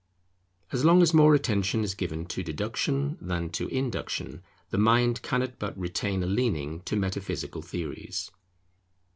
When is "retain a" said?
5.77-6.25